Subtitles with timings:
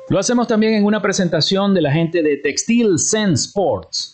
[0.09, 4.14] Lo hacemos también en una presentación de la gente de Textil Sense Sports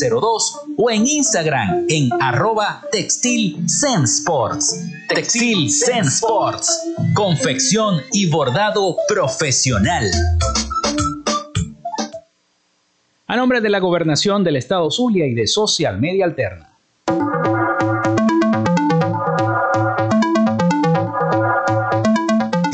[0.09, 4.83] 0414-362-2302 o en Instagram en arroba Textil Sports.
[5.07, 6.93] Textil Sense Sports.
[7.13, 10.09] Confección y bordado profesional.
[13.27, 16.77] A nombre de la Gobernación del Estado Zulia y de Social Media Alterna.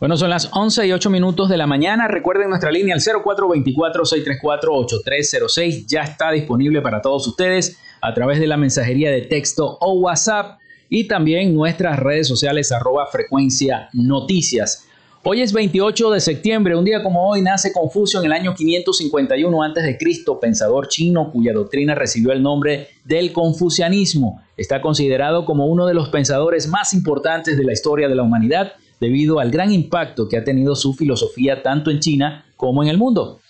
[0.00, 2.08] Bueno, son las 11 y 8 minutos de la mañana.
[2.08, 5.84] Recuerden nuestra línea al 0424-634-8306.
[5.86, 10.58] Ya está disponible para todos ustedes a través de la mensajería de texto o WhatsApp
[10.88, 14.86] y también nuestras redes sociales arroba frecuencia noticias.
[15.22, 19.62] Hoy es 28 de septiembre, un día como hoy nace Confucio en el año 551
[19.62, 19.98] a.C.,
[20.40, 24.40] pensador chino cuya doctrina recibió el nombre del confucianismo.
[24.56, 28.72] Está considerado como uno de los pensadores más importantes de la historia de la humanidad
[29.00, 32.98] debido al gran impacto que ha tenido su filosofía tanto en China como en el
[32.98, 33.40] mundo.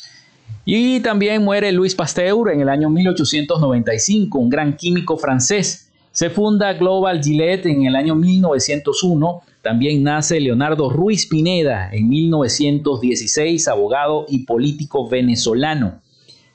[0.64, 5.90] Y también muere Louis Pasteur en el año 1895, un gran químico francés.
[6.12, 9.42] Se funda Global Gillette en el año 1901.
[9.62, 16.00] También nace Leonardo Ruiz Pineda en 1916, abogado y político venezolano.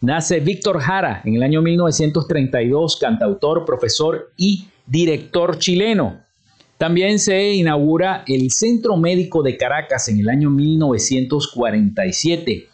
[0.02, 6.25] Nace Víctor Jara en el año 1932, cantautor, profesor y director chileno.
[6.78, 12.68] También se inaugura el Centro Médico de Caracas en el año 1947.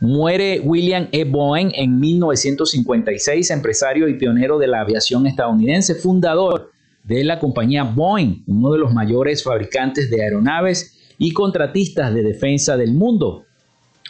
[0.00, 1.22] Muere William E.
[1.22, 6.72] Boeing en 1956, empresario y pionero de la aviación estadounidense, fundador
[7.04, 12.76] de la compañía Boeing, uno de los mayores fabricantes de aeronaves y contratistas de defensa
[12.76, 13.44] del mundo.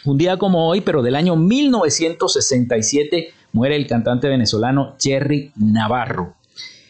[0.05, 6.35] Un día como hoy, pero del año 1967, muere el cantante venezolano Jerry Navarro.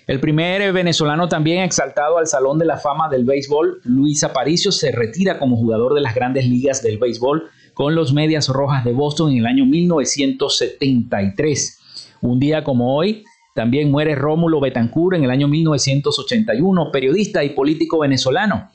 [0.05, 4.91] El primer venezolano también exaltado al Salón de la Fama del Béisbol, Luis Aparicio, se
[4.91, 9.31] retira como jugador de las grandes ligas del béisbol con los Medias Rojas de Boston
[9.31, 11.79] en el año 1973.
[12.21, 13.23] Un día como hoy,
[13.55, 18.71] también muere Rómulo Betancourt en el año 1981, periodista y político venezolano.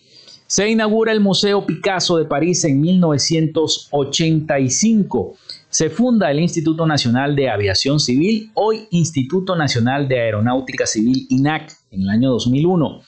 [0.46, 5.36] Se inaugura el Museo Picasso de París en 1985.
[5.70, 11.76] Se funda el Instituto Nacional de Aviación Civil, hoy Instituto Nacional de Aeronáutica Civil, INAC,
[11.90, 13.02] en el año 2001.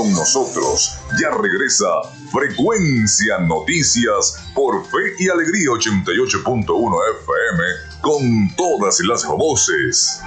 [0.05, 0.99] Con nosotros.
[1.21, 1.87] Ya regresa
[2.31, 7.63] Frecuencia Noticias por Fe y Alegría 88.1 FM
[8.03, 10.21] con todas las voces.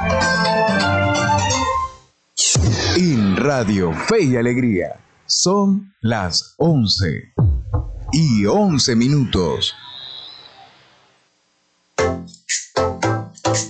[2.96, 7.34] En Radio Fe y Alegría son las 11
[8.14, 9.76] y 11 minutos.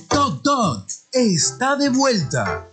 [0.08, 2.68] Toc Toc está de vuelta.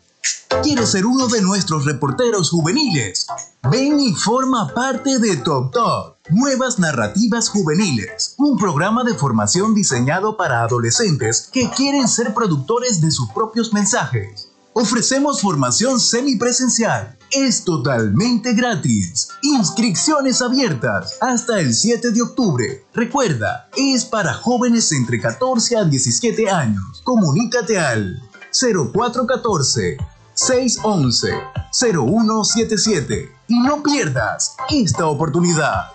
[0.62, 3.26] ¿Quieres ser uno de nuestros reporteros juveniles?
[3.70, 10.36] Ven y forma parte de Top Top, Nuevas Narrativas Juveniles, un programa de formación diseñado
[10.36, 14.48] para adolescentes que quieren ser productores de sus propios mensajes.
[14.72, 17.16] Ofrecemos formación semipresencial.
[17.30, 19.28] Es totalmente gratis.
[19.42, 22.84] Inscripciones abiertas hasta el 7 de octubre.
[22.92, 27.02] Recuerda, es para jóvenes entre 14 a 17 años.
[27.04, 28.20] Comunícate al
[28.52, 29.98] 0414
[30.34, 35.92] 611-0177 y no pierdas esta oportunidad.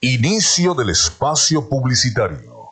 [0.00, 2.70] Inicio del espacio publicitario.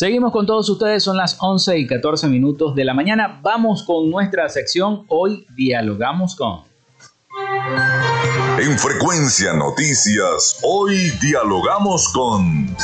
[0.00, 3.38] Seguimos con todos ustedes, son las 11 y 14 minutos de la mañana.
[3.42, 5.04] Vamos con nuestra sección.
[5.08, 6.62] Hoy dialogamos con...
[8.58, 12.74] En Frecuencia Noticias, hoy dialogamos con...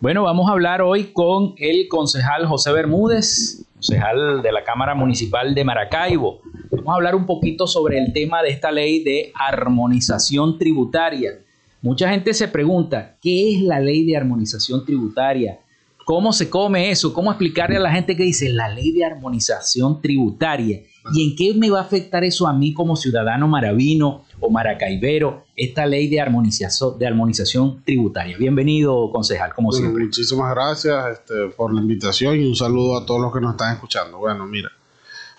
[0.00, 5.54] Bueno, vamos a hablar hoy con el concejal José Bermúdez, concejal de la Cámara Municipal
[5.54, 6.42] de Maracaibo.
[6.70, 11.38] Vamos a hablar un poquito sobre el tema de esta ley de armonización tributaria
[11.86, 15.60] Mucha gente se pregunta, ¿qué es la ley de armonización tributaria?
[16.04, 17.14] ¿Cómo se come eso?
[17.14, 20.80] ¿Cómo explicarle a la gente que dice la ley de armonización tributaria?
[21.14, 25.44] ¿Y en qué me va a afectar eso a mí como ciudadano maravino o maracaibero,
[25.54, 28.36] esta ley de armonización, de armonización tributaria?
[28.36, 30.06] Bienvenido, concejal, como siempre.
[30.06, 33.74] Muchísimas gracias este, por la invitación y un saludo a todos los que nos están
[33.74, 34.18] escuchando.
[34.18, 34.72] Bueno, mira,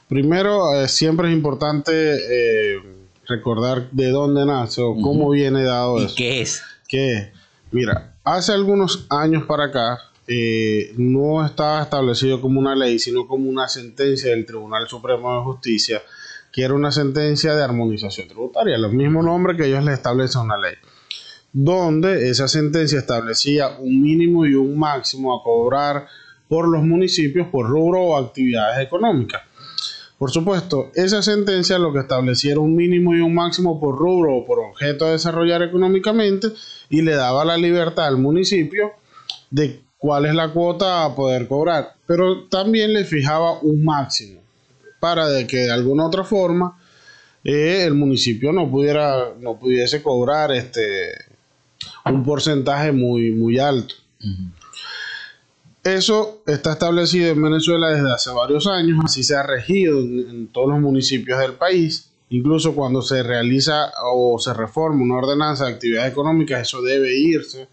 [0.08, 1.92] primero, eh, siempre es importante...
[1.92, 2.98] Eh,
[3.28, 6.16] recordar de dónde nace o cómo viene dado eso.
[6.16, 6.62] ¿Qué es?
[6.88, 7.32] ¿Qué
[7.72, 13.50] Mira, hace algunos años para acá eh, no estaba establecido como una ley, sino como
[13.50, 16.02] una sentencia del Tribunal Supremo de Justicia,
[16.52, 20.58] que era una sentencia de armonización tributaria, el mismo nombre que ellos le establecen una
[20.58, 20.76] ley,
[21.52, 26.08] donde esa sentencia establecía un mínimo y un máximo a cobrar
[26.48, 29.42] por los municipios por rubro o actividades económicas.
[30.18, 34.46] Por supuesto, esa sentencia lo que estableciera un mínimo y un máximo por rubro o
[34.46, 36.48] por objeto a desarrollar económicamente
[36.90, 38.94] y le daba la libertad al municipio
[39.52, 44.42] de cuál es la cuota a poder cobrar, pero también le fijaba un máximo
[45.00, 46.80] para de que de alguna otra forma
[47.44, 51.12] eh, el municipio no pudiera no pudiese cobrar este
[52.06, 53.96] un porcentaje muy muy alto.
[55.88, 60.68] Eso está establecido en Venezuela desde hace varios años, así se ha regido en, todos
[60.68, 62.12] los municipios del país.
[62.30, 67.70] Incluso cuando se realiza o se reforma una ordenanza de actividades económicas, eso debe irse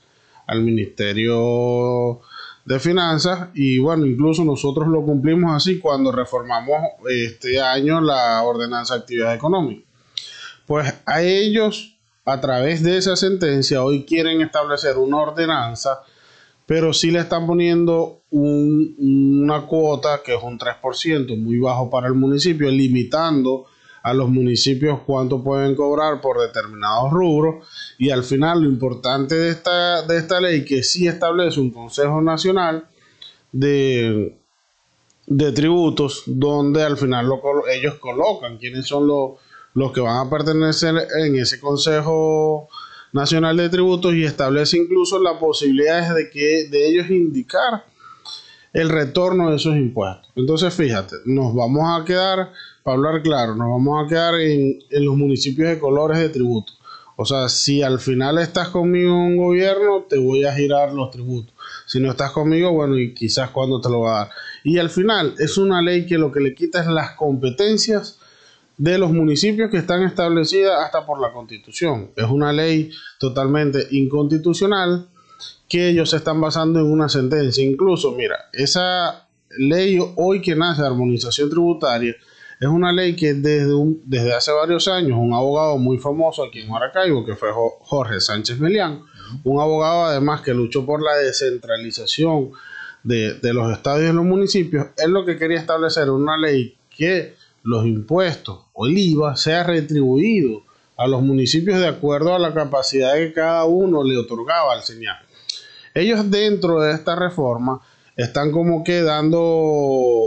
[0.47, 2.21] al Ministerio
[2.65, 6.77] de Finanzas y bueno, incluso nosotros lo cumplimos así cuando reformamos
[7.11, 9.91] este año la ordenanza de actividades económicas.
[10.67, 16.05] Pues a ellos, a través de esa sentencia, hoy quieren establecer una ordenanza
[16.67, 22.15] pero sí le están poniendo una cuota que es un 3%, muy bajo para el
[22.15, 23.67] municipio, limitando
[24.03, 27.67] a los municipios cuánto pueden cobrar por determinados rubros.
[27.99, 32.21] Y al final lo importante de esta, de esta ley que sí establece un Consejo
[32.21, 32.87] Nacional
[33.53, 34.37] de,
[35.27, 39.33] de Tributos donde al final lo, ellos colocan quiénes son los,
[39.75, 42.84] los que van a pertenecer en ese Consejo Nacional
[43.15, 47.85] de Tributos y establece incluso la posibilidad de, que, de ellos indicar
[48.73, 50.33] el retorno de esos impuestos.
[50.35, 52.51] Entonces, fíjate, nos vamos a quedar,
[52.83, 56.73] para hablar claro, nos vamos a quedar en, los municipios de colores de tributo.
[57.17, 61.13] O sea, si al final estás conmigo en un gobierno, te voy a girar los
[61.13, 61.55] tributos.
[61.87, 64.31] Si no estás conmigo, bueno, y quizás cuando te lo va a dar.
[64.65, 68.19] Y al final es una ley que lo que le quita es las competencias
[68.77, 72.11] de los municipios que están establecidas hasta por la constitución.
[72.17, 75.09] Es una ley totalmente inconstitucional
[75.69, 77.65] que ellos se están basando en una sentencia.
[77.65, 82.15] Incluso, mira, esa ley hoy que nace de armonización tributaria
[82.61, 83.73] es una ley que desde,
[84.05, 88.59] desde hace varios años un abogado muy famoso aquí en Maracaibo, que fue Jorge Sánchez
[88.59, 89.03] Melián,
[89.43, 92.51] un abogado además que luchó por la descentralización
[93.03, 96.77] de, de los estados y de los municipios, es lo que quería establecer una ley
[96.89, 97.35] que
[97.65, 100.63] los impuestos o el IVA sea retribuido
[100.97, 105.17] a los municipios de acuerdo a la capacidad que cada uno le otorgaba al señal.
[105.95, 107.81] Ellos dentro de esta reforma
[108.17, 109.41] están como que dando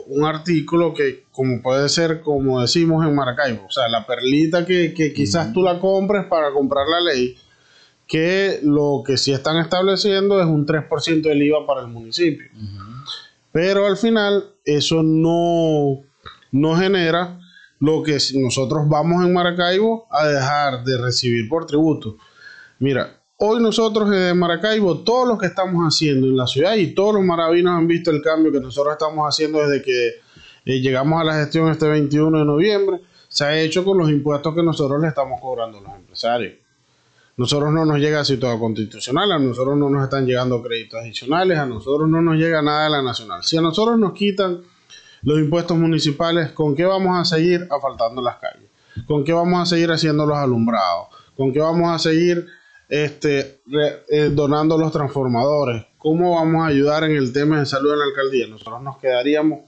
[0.08, 5.14] un artículo que como puede ser como decimos en Maracaibo, o sea, la perlita que,
[5.16, 7.38] quizás tú la compres para comprar la ley,
[8.08, 12.48] que lo que sí están estableciendo es un 3% del IVA para el municipio.
[13.52, 16.07] Pero al final eso no
[16.52, 17.40] no genera
[17.80, 22.18] lo que nosotros vamos en Maracaibo a dejar de recibir por tributo.
[22.80, 27.16] Mira, hoy nosotros en Maracaibo, todos los que estamos haciendo en la ciudad y todos
[27.16, 30.08] los maravinos han visto el cambio que nosotros estamos haciendo desde que
[30.66, 34.56] eh, llegamos a la gestión este 21 de noviembre, se ha hecho con los impuestos
[34.56, 36.56] que nosotros le estamos cobrando a los empresarios.
[37.38, 41.68] Nosotros no nos llega todo constitucional, a nosotros no nos están llegando créditos adicionales, a
[41.68, 43.44] nosotros no nos llega nada de la nacional.
[43.44, 44.62] Si a nosotros nos quitan
[45.24, 48.70] los impuestos municipales, ¿con qué vamos a seguir asfaltando las calles?
[49.06, 51.08] ¿Con qué vamos a seguir haciendo los alumbrados?
[51.36, 52.48] ¿Con qué vamos a seguir
[52.90, 53.62] este,
[54.10, 55.86] eh, donando los transformadores?
[55.98, 58.48] ¿Cómo vamos a ayudar en el tema de salud en la alcaldía?
[58.48, 59.60] Nosotros nos quedaríamos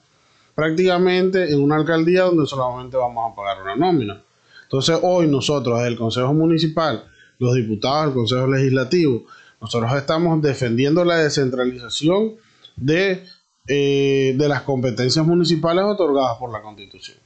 [0.55, 4.23] prácticamente en una alcaldía donde solamente vamos a pagar una nómina.
[4.63, 7.05] Entonces hoy nosotros, el Consejo Municipal,
[7.39, 9.23] los diputados del Consejo Legislativo,
[9.61, 12.35] nosotros estamos defendiendo la descentralización
[12.75, 13.23] de,
[13.69, 17.17] eh, de las competencias municipales otorgadas por la Constitución.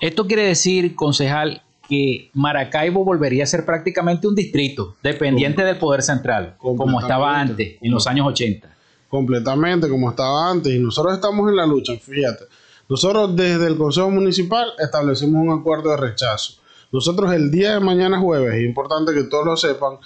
[0.00, 6.02] Esto quiere decir, concejal, que Maracaibo volvería a ser prácticamente un distrito dependiente del poder
[6.02, 8.68] central, como estaba antes, en los años 80.
[9.08, 10.72] Completamente, como estaba antes.
[10.72, 12.44] Y nosotros estamos en la lucha, fíjate.
[12.88, 16.54] Nosotros desde el Consejo Municipal establecimos un acuerdo de rechazo.
[16.90, 19.98] Nosotros el día de mañana jueves, es importante que todos lo sepan,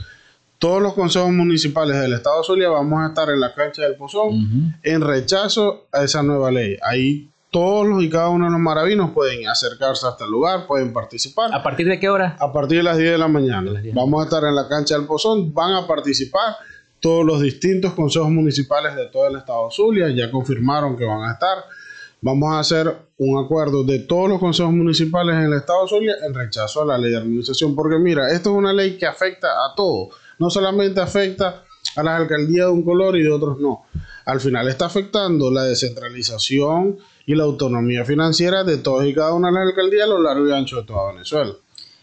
[0.65, 4.75] todos los consejos municipales del Estado Zulia vamos a estar en la cancha del Pozón
[4.83, 6.79] en rechazo a esa nueva ley.
[6.81, 10.95] Ahí todos los y cada uno de los maravinos pueden acercarse hasta el lugar, pueden
[10.95, 11.55] participar.
[11.55, 12.39] ¿A partir de qué hora?
[12.41, 13.73] A partir de las 10 de la mañana.
[13.93, 16.57] Vamos a estar en la cancha del Pozón, van a participar
[16.99, 21.33] todos los distintos consejos municipales de todo el estado Zulia, ya confirmaron que van a
[21.35, 21.59] estar.
[22.23, 26.33] Vamos a hacer un acuerdo de todos los consejos municipales en el estado Zulia en
[26.33, 29.75] rechazo a la ley de administración, porque mira, esto es una ley que afecta a
[29.77, 31.65] todos, no solamente afecta
[31.97, 33.85] a las alcaldías de un color y de otros no.
[34.27, 39.49] Al final está afectando la descentralización y la autonomía financiera de todas y cada una
[39.49, 41.53] de las alcaldías a lo largo y ancho de toda Venezuela.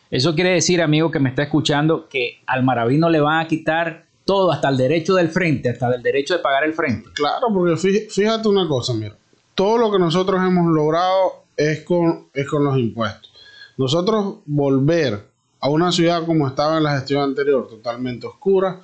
[0.10, 4.06] Eso quiere decir, amigo que me está escuchando, que al maravino le van a quitar
[4.26, 7.10] todo, hasta el derecho del frente, hasta el derecho de pagar el frente.
[7.14, 7.76] Claro, porque
[8.10, 9.16] fíjate una cosa, mira,
[9.56, 13.32] todo lo que nosotros hemos logrado es con, es con los impuestos.
[13.78, 15.31] Nosotros volver
[15.62, 18.82] a una ciudad como estaba en la gestión anterior, totalmente oscura,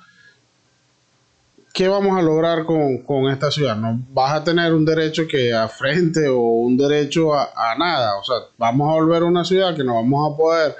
[1.74, 3.76] ¿qué vamos a lograr con, esta ciudad?
[3.76, 8.16] No vas a tener un derecho que a frente o un derecho a, nada.
[8.18, 10.76] O sea, vamos a volver a una ciudad que no vamos a poder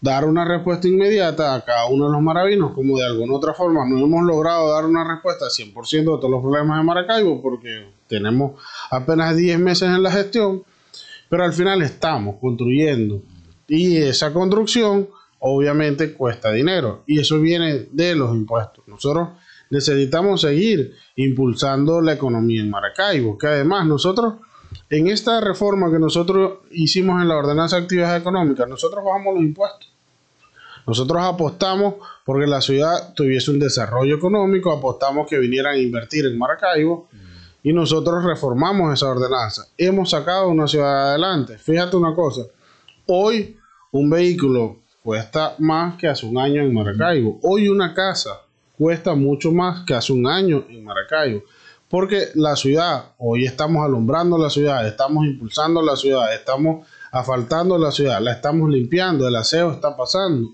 [0.00, 3.84] dar una respuesta inmediata a cada uno de los maravinos, como de alguna otra forma
[3.88, 7.88] no hemos logrado dar una respuesta al 100% de todos los problemas de Maracaibo, porque
[8.06, 8.52] tenemos
[8.92, 10.62] apenas 10 meses en la gestión,
[11.28, 13.20] pero al final estamos construyendo.
[13.68, 15.08] Y esa construcción
[15.40, 18.84] obviamente cuesta dinero, y eso viene de los impuestos.
[18.88, 19.28] Nosotros
[19.70, 24.34] necesitamos seguir impulsando la economía en Maracaibo, que además nosotros,
[24.90, 29.44] en esta reforma que nosotros hicimos en la ordenanza de actividades económicas, nosotros bajamos los
[29.44, 29.92] impuestos.
[30.86, 36.38] Nosotros apostamos porque la ciudad tuviese un desarrollo económico, apostamos que vinieran a invertir en
[36.38, 37.08] Maracaibo
[37.62, 39.66] y nosotros reformamos esa ordenanza.
[39.76, 41.58] Hemos sacado una ciudad adelante.
[41.58, 42.42] Fíjate una cosa,
[43.10, 43.56] hoy
[43.90, 47.38] un vehículo cuesta más que hace un año en Maracaibo.
[47.42, 48.42] Hoy una casa
[48.76, 51.42] cuesta mucho más que hace un año en Maracaibo.
[51.88, 57.90] Porque la ciudad, hoy estamos alumbrando la ciudad, estamos impulsando la ciudad, estamos asfaltando la
[57.90, 60.50] ciudad, la estamos limpiando, el aseo está pasando.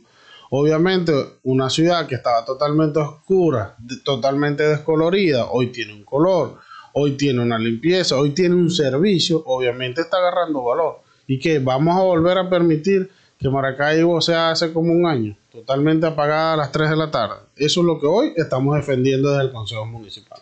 [0.50, 1.12] Obviamente,
[1.42, 6.58] una ciudad que estaba totalmente oscura, totalmente descolorida, hoy tiene un color,
[6.92, 11.03] hoy tiene una limpieza, hoy tiene un servicio, obviamente está agarrando valor.
[11.26, 16.06] Y que vamos a volver a permitir que Maracaibo se hace como un año, totalmente
[16.06, 17.36] apagada a las 3 de la tarde.
[17.56, 20.40] Eso es lo que hoy estamos defendiendo desde el Consejo Municipal.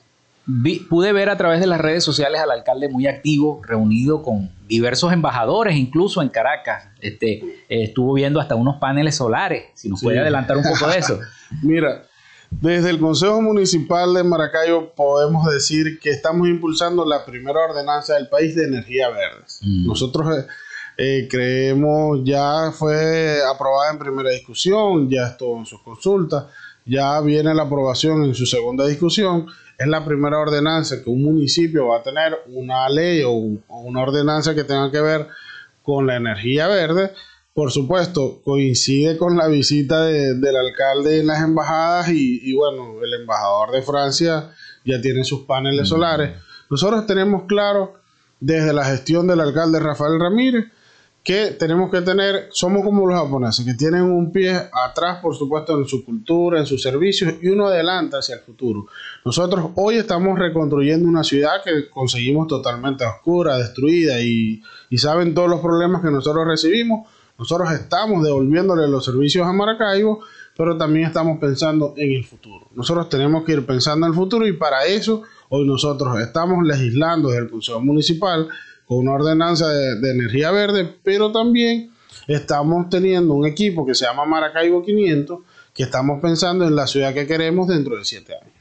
[0.88, 5.12] pude ver a través de las redes sociales al alcalde muy activo, reunido con diversos
[5.12, 6.88] embajadores, incluso en Caracas.
[7.00, 9.64] Este, eh, estuvo viendo hasta unos paneles solares.
[9.74, 11.18] Si nos puede adelantar un poco de eso.
[11.62, 12.04] Mira,
[12.60, 18.28] desde el Consejo Municipal de Maracaibo podemos decir que estamos impulsando la primera ordenanza del
[18.28, 19.44] país de energía verde.
[19.62, 19.86] Mm.
[19.86, 20.46] Nosotros
[20.96, 26.46] eh, creemos ya fue aprobada en primera discusión, ya estuvo en sus consultas,
[26.84, 29.46] ya viene la aprobación en su segunda discusión.
[29.78, 34.54] Es la primera ordenanza que un municipio va a tener una ley o, una ordenanza
[34.54, 35.28] que tenga que ver
[35.82, 37.12] con la energía verde.
[37.54, 43.12] Por supuesto, coincide con la visita del alcalde en las embajadas y, y, bueno, el
[43.14, 44.52] embajador de Francia
[44.84, 46.32] ya tiene sus paneles solares.
[46.70, 47.94] Nosotros tenemos claro
[48.40, 50.66] desde la gestión del alcalde Rafael Ramírez
[51.22, 55.78] que tenemos que tener, somos como los japoneses, que tienen un pie atrás, por supuesto,
[55.78, 58.86] en su cultura, en sus servicios, y uno adelanta hacia el futuro.
[59.24, 65.48] Nosotros hoy estamos reconstruyendo una ciudad que conseguimos totalmente oscura, destruida, y, y saben todos
[65.48, 67.08] los problemas que nosotros recibimos.
[67.38, 70.20] Nosotros estamos devolviéndole los servicios a Maracaibo,
[70.56, 72.66] pero también estamos pensando en el futuro.
[72.74, 77.28] Nosotros tenemos que ir pensando en el futuro y para eso hoy nosotros estamos legislando
[77.28, 78.48] desde el Consejo Municipal
[78.88, 81.92] una ordenanza de, energía verde, pero también
[82.28, 85.40] estamos teniendo un equipo que se llama Maracaibo 500,
[85.74, 88.52] que estamos pensando en la ciudad que queremos dentro de siete años.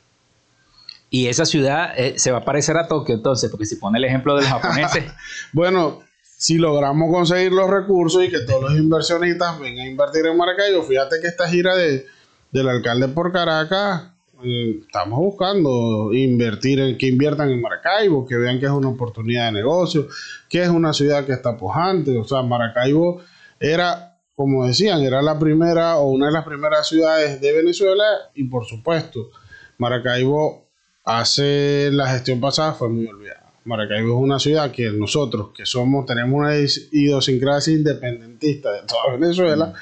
[1.09, 4.05] Y esa ciudad eh, se va a parecer a Tokio entonces, porque si pone el
[4.05, 5.03] ejemplo de los japoneses.
[5.51, 5.99] bueno,
[6.37, 10.83] si logramos conseguir los recursos y que todos los inversionistas vengan a invertir en Maracaibo,
[10.83, 12.07] fíjate que esta gira de,
[12.51, 14.10] del alcalde por Caracas,
[14.43, 19.53] estamos buscando invertir en que inviertan en Maracaibo, que vean que es una oportunidad de
[19.53, 20.07] negocio,
[20.49, 22.17] que es una ciudad que está pujante.
[22.17, 23.21] O sea, Maracaibo
[23.59, 28.45] era, como decían, era la primera o una de las primeras ciudades de Venezuela y
[28.45, 29.29] por supuesto,
[29.77, 30.65] Maracaibo
[31.03, 33.53] hace la gestión pasada fue muy olvidada.
[33.63, 39.73] Maracaibo es una ciudad que nosotros, que somos, tenemos una idiosincrasia independentista de toda Venezuela,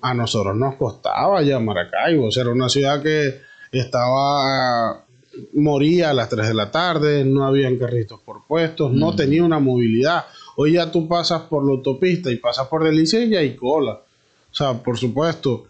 [0.00, 2.26] a nosotros nos costaba ya Maracaibo.
[2.26, 5.04] O sea, era una ciudad que estaba,
[5.52, 9.58] moría a las 3 de la tarde, no habían carritos por puestos, no tenía una
[9.58, 10.26] movilidad.
[10.56, 14.00] Hoy ya tú pasas por la autopista y pasas por Delicia y hay cola.
[14.50, 15.66] O sea, por supuesto,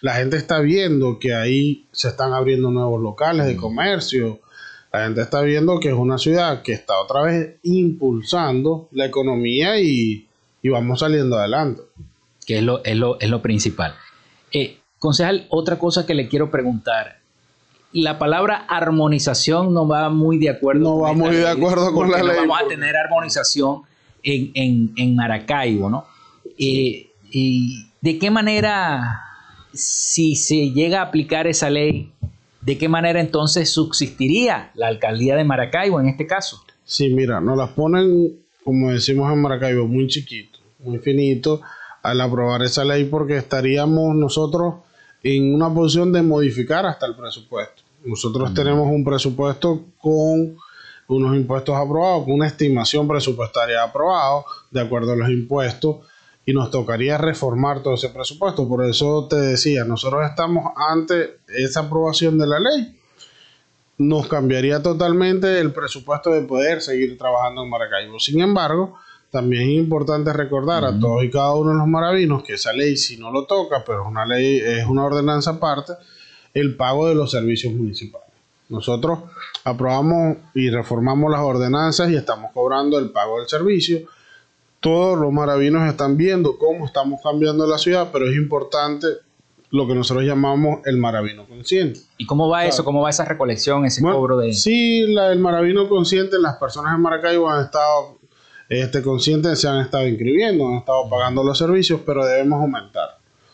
[0.00, 4.40] la gente está viendo que ahí se están abriendo nuevos locales de comercio.
[4.92, 9.80] La gente está viendo que es una ciudad que está otra vez impulsando la economía
[9.80, 10.26] y,
[10.64, 11.82] vamos saliendo adelante.
[12.44, 13.94] Que es lo, es lo, principal.
[14.52, 17.21] Eh, concejal, otra cosa que le quiero preguntar.
[17.92, 22.22] La palabra armonización no va muy de acuerdo no va muy de acuerdo con la
[22.22, 22.36] ley.
[22.38, 23.82] Vamos a tener armonización
[24.22, 26.06] en, Maracaibo, ¿no?
[26.58, 29.22] Eh, ¿Y de qué manera
[29.72, 32.12] si se llega a aplicar esa ley,
[32.60, 36.62] ¿de qué manera entonces subsistiría la alcaldía de Maracaibo en este caso?
[36.84, 41.60] Sí, mira, nos las ponen, como decimos en Maracaibo, muy chiquito, muy finito
[42.02, 44.74] al aprobar esa ley porque estaríamos nosotros
[45.22, 47.81] en una posición de modificar hasta el presupuesto.
[48.04, 50.56] Nosotros tenemos un presupuesto con
[51.08, 55.96] unos impuestos aprobados, con una estimación presupuestaria aprobada de acuerdo a los impuestos
[56.44, 58.68] y nos tocaría reformar todo ese presupuesto.
[58.68, 62.98] Por eso te decía, nosotros estamos ante esa aprobación de la ley.
[63.98, 68.18] Nos cambiaría totalmente el presupuesto de poder seguir trabajando en Maracaibo.
[68.18, 68.98] Sin embargo,
[69.30, 72.96] también es importante recordar a todos y cada uno de los maravinos que esa ley,
[72.96, 75.94] si no lo toca, pero es una ley, es una ordenanza aparte,
[76.54, 78.28] el pago de los servicios municipales.
[78.68, 79.20] Nosotros
[79.64, 84.06] aprobamos y reformamos las ordenanzas y estamos cobrando el pago del servicio
[84.82, 89.06] todos los maravinos están viendo cómo estamos cambiando la ciudad, pero es importante
[89.70, 92.00] lo que nosotros llamamos el maravino consciente.
[92.18, 92.84] ¿Y cómo va eso?
[92.84, 94.52] ¿Cómo va esa recolección, ese cobro de...?
[94.52, 98.18] Sí, la, el maravino consciente, las personas en Maracaibo han estado
[98.68, 103.11] este, conscientes, se han estado inscribiendo, han estado pagando los servicios, pero debemos aumentar.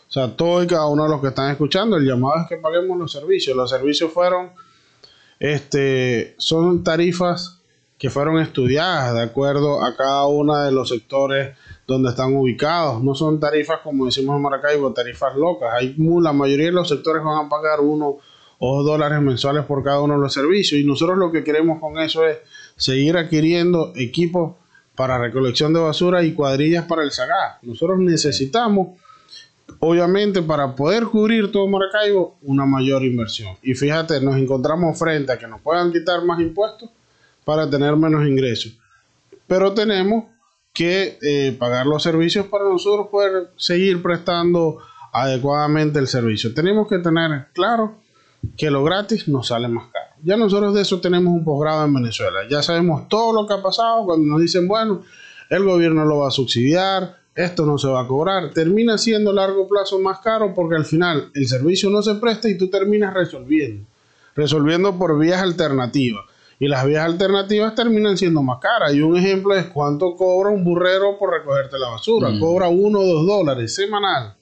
[0.09, 2.57] O sea, todos y cada uno de los que están escuchando, el llamado es que
[2.57, 3.55] paguemos los servicios.
[3.55, 4.49] Los servicios fueron,
[5.39, 7.59] este, son tarifas
[7.99, 13.03] que fueron estudiadas de acuerdo a cada uno de los sectores donde están ubicados.
[13.03, 15.69] No son tarifas, como decimos en Maracaibo, tarifas locas.
[15.73, 18.17] Hay, la mayoría de los sectores van a pagar uno
[18.57, 20.79] o dos dólares mensuales por cada uno de los servicios.
[20.79, 22.37] Y nosotros lo que queremos con eso es
[22.77, 24.55] seguir adquiriendo equipos
[24.95, 27.59] para recolección de basura y cuadrillas para el SAGA.
[27.61, 28.99] Nosotros necesitamos,
[29.79, 33.55] obviamente, para poder cubrir todo Maracaibo, una mayor inversión.
[33.61, 36.89] Y fíjate, nos encontramos frente a que nos puedan quitar más impuestos
[37.45, 38.73] para tener menos ingresos.
[39.47, 40.25] Pero tenemos
[40.73, 44.79] que eh, pagar los servicios para nosotros poder seguir prestando
[45.11, 46.53] adecuadamente el servicio.
[46.53, 47.95] Tenemos que tener claro
[48.55, 50.09] que lo gratis nos sale más caro.
[50.23, 52.41] Ya nosotros de eso tenemos un posgrado en Venezuela.
[52.49, 55.01] Ya sabemos todo lo que ha pasado cuando nos dicen, bueno,
[55.49, 58.51] el gobierno lo va a subsidiar, esto no se va a cobrar.
[58.51, 62.49] Termina siendo a largo plazo más caro porque al final el servicio no se presta
[62.49, 63.85] y tú terminas resolviendo.
[64.35, 66.25] Resolviendo por vías alternativas
[66.59, 68.93] y las vías alternativas terminan siendo más caras.
[68.93, 72.29] Y un ejemplo es cuánto cobra un burrero por recogerte la basura.
[72.29, 72.39] Mm.
[72.41, 74.35] Cobra uno o dos dólares semanal.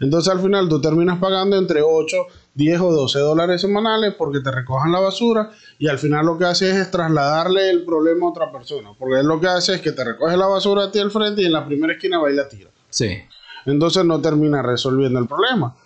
[0.00, 2.16] Entonces al final tú terminas pagando entre 8,
[2.58, 6.44] 10 o 12 dólares semanales porque te recojan la basura y al final lo que
[6.44, 8.90] hace es trasladarle el problema a otra persona.
[8.98, 11.42] Porque él lo que hace es que te recoge la basura a ti al frente
[11.42, 12.68] y en la primera esquina va y la tira.
[12.90, 13.16] Sí.
[13.64, 15.76] Entonces no termina resolviendo el problema.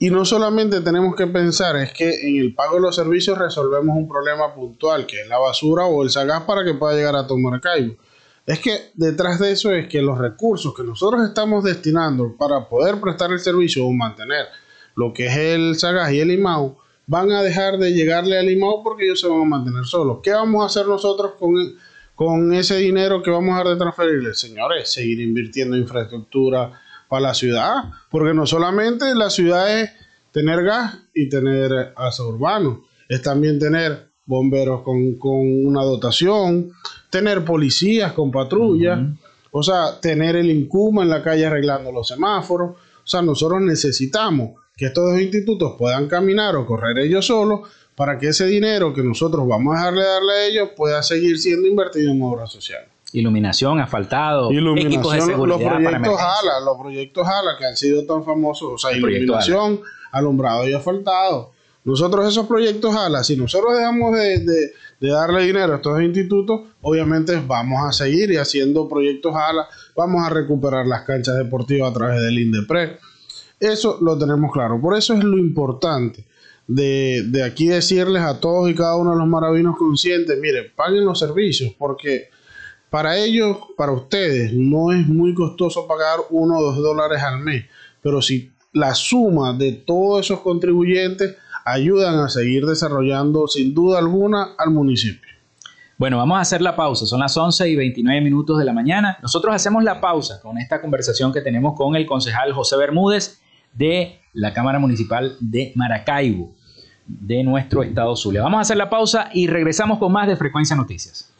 [0.00, 3.96] Y no solamente tenemos que pensar, es que en el pago de los servicios resolvemos
[3.96, 7.26] un problema puntual, que es la basura o el sagaz para que pueda llegar a
[7.26, 7.94] tu Maracaibo.
[8.44, 13.00] Es que detrás de eso es que los recursos que nosotros estamos destinando para poder
[13.00, 14.46] prestar el servicio o mantener
[14.96, 18.82] lo que es el sagaz y el IMAU, van a dejar de llegarle al IMAU
[18.82, 20.18] porque ellos se van a mantener solos.
[20.22, 21.54] ¿Qué vamos a hacer nosotros con,
[22.14, 24.34] con ese dinero que vamos a dar de transferirle?
[24.34, 26.72] Señores, seguir invirtiendo en infraestructura,
[27.08, 29.90] para la ciudad, porque no solamente la ciudad es
[30.32, 36.72] tener gas y tener asa urbano, es también tener bomberos con, una dotación,
[37.10, 38.98] tener policías con patrullas,
[39.52, 44.60] o sea, tener el INCUMA en la calle arreglando los semáforos, o sea, nosotros necesitamos
[44.76, 47.60] que estos dos institutos puedan caminar o correr ellos solos,
[47.94, 51.66] para que ese dinero que nosotros vamos a dejarle darle a ellos pueda seguir siendo
[51.66, 52.90] invertido en obras sociales.
[53.12, 58.22] Iluminación, asfaltado, equipos de seguridad los proyectos para los proyectos ALA que han sido tan
[58.22, 59.80] famosos, o sea, iluminación,
[60.12, 61.52] alumbrado y asfaltado.
[61.84, 64.40] Nosotros esos proyectos ALA, si nosotros dejamos de,
[65.00, 70.28] de, darle dinero a estos institutos, obviamente vamos a seguir haciendo proyectos ALA, vamos a
[70.28, 72.98] recuperar las canchas deportivas a través del INDEPRE.
[73.58, 74.80] Eso lo tenemos claro.
[74.80, 76.24] Por eso es lo importante
[76.66, 81.04] de, de aquí decirles a todos y cada uno de los maravinos conscientes, mire, paguen
[81.04, 82.28] los servicios, porque
[82.90, 87.66] para ellos, para ustedes, no es muy costoso pagar uno o dos dólares al mes,
[88.02, 94.54] pero si la suma de todos esos contribuyentes ayudan a seguir desarrollando sin duda alguna
[94.56, 95.30] al municipio.
[95.98, 97.06] Bueno, vamos a hacer la pausa.
[97.06, 99.18] Son las 11 y 29 minutos de la mañana.
[99.22, 103.40] Nosotros hacemos la pausa con esta conversación que tenemos con el concejal José Bermúdez
[103.76, 106.54] de la Cámara Municipal de Maracaibo,
[107.06, 108.42] de nuestro estado Zulia.
[108.42, 111.32] Vamos a hacer la pausa y regresamos con más de Frecuencia Noticias.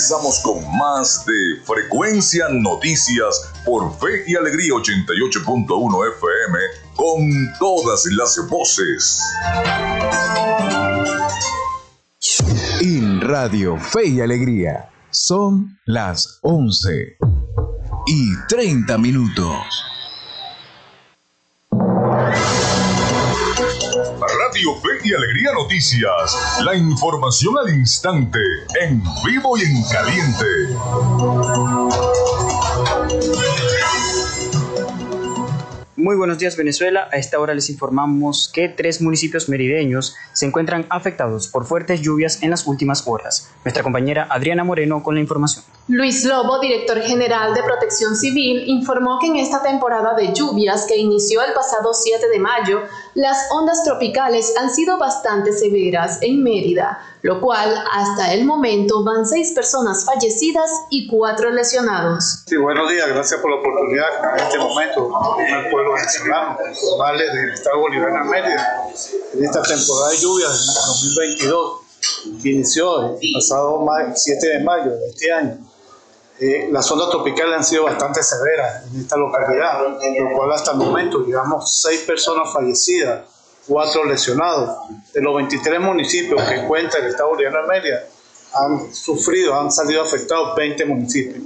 [0.00, 6.58] regresamos con más de Frecuencia Noticias por Fe y Alegría 88.1 FM
[6.96, 9.20] con todas las voces.
[12.80, 17.16] En Radio Fe y Alegría son las 11
[18.06, 19.56] y 30 minutos.
[24.50, 26.60] Radio Fe y Alegría Noticias.
[26.64, 28.40] La información al instante,
[28.80, 30.46] en vivo y en caliente.
[36.00, 37.10] Muy buenos días Venezuela.
[37.12, 42.42] A esta hora les informamos que tres municipios merideños se encuentran afectados por fuertes lluvias
[42.42, 43.50] en las últimas horas.
[43.66, 45.62] Nuestra compañera Adriana Moreno con la información.
[45.88, 50.96] Luis Lobo, director general de Protección Civil, informó que en esta temporada de lluvias que
[50.96, 52.80] inició el pasado 7 de mayo,
[53.14, 59.26] las ondas tropicales han sido bastante severas en Mérida, lo cual hasta el momento van
[59.26, 62.44] seis personas fallecidas y cuatro lesionados.
[62.46, 67.50] Sí, buenos días, gracias por la oportunidad en este momento al pueblo venezolano, informarles del
[67.50, 68.86] Estado Bolivariano Mérida
[69.34, 70.74] en esta temporada de lluvias del
[71.16, 71.80] 2022
[72.42, 75.69] que inició el pasado 7 de mayo de este año.
[76.42, 80.78] Eh, las ondas tropicales han sido bastante severas en esta localidad, lo cual hasta el
[80.78, 83.24] momento llevamos seis personas fallecidas,
[83.68, 84.88] cuatro lesionados.
[85.12, 88.04] De los 23 municipios que cuenta el Estado Bolivariano de Mérida,
[88.54, 91.44] han sufrido, han salido afectados 20 municipios.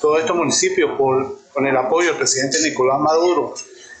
[0.00, 3.52] Todos estos municipios, con el apoyo del presidente Nicolás Maduro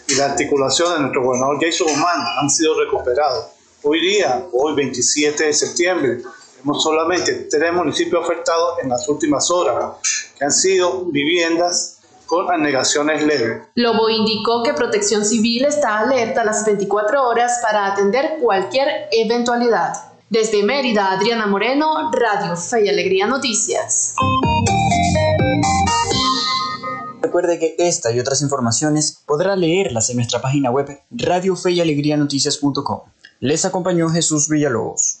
[0.06, 3.46] y la articulación de nuestro gobernador Jason Humán, han sido recuperados.
[3.82, 6.18] Hoy día, hoy 27 de septiembre,
[6.52, 9.96] tenemos solamente tres municipios afectados en las últimas horas,
[10.38, 13.62] que han sido viviendas con anegaciones leves.
[13.74, 19.94] Lobo indicó que Protección Civil está alerta las 24 horas para atender cualquier eventualidad.
[20.28, 24.16] Desde Mérida, Adriana Moreno, Radio Fe y Alegría Noticias.
[27.22, 33.00] Recuerde que esta y otras informaciones podrá leerlas en nuestra página web radiofeyalegrianoticias.com.
[33.40, 35.20] Les acompañó Jesús Villalobos.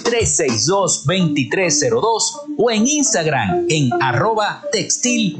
[0.00, 2.22] 0414-362-2302
[2.56, 5.38] o en Instagram en arroba textil.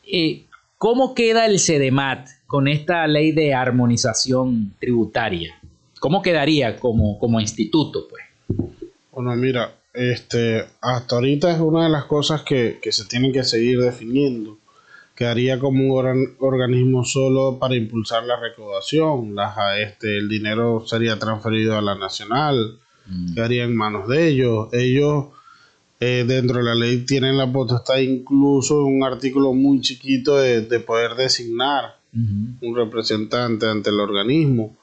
[0.07, 0.45] eh,
[0.77, 5.59] ¿cómo queda el CEDEMAT con esta ley de armonización tributaria?
[5.99, 8.07] ¿Cómo quedaría como, como instituto?
[8.09, 8.25] Pues?
[9.13, 13.43] Bueno, mira, este, hasta ahorita es una de las cosas que, que se tienen que
[13.45, 14.59] seguir definiendo.
[15.17, 19.35] Quedaría como un organ, organismo solo para impulsar la recaudación.
[19.35, 23.35] La, este, el dinero sería transferido a la nacional, mm.
[23.35, 24.69] quedaría en manos de ellos.
[24.73, 25.27] Ellos,
[25.99, 30.79] eh, dentro de la ley, tienen la potestad, incluso un artículo muy chiquito, de, de
[30.79, 32.57] poder designar uh -huh.
[32.63, 34.77] un representante ante el organismo